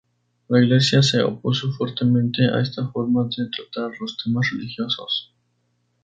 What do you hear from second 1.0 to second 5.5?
se opuso fuertemente a esta forma de tratar los temas religiosos.